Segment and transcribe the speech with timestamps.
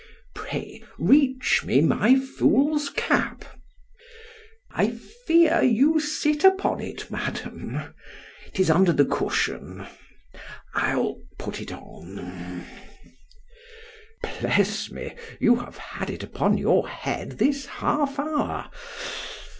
[0.33, 4.89] ——Pray reach me my fool's cap——I
[5.27, 12.65] fear you sit upon it, Madam——'tis under the cushion——I'll put it on——
[14.23, 15.13] Bless me!
[15.39, 18.71] you have had it upon your head this half hour.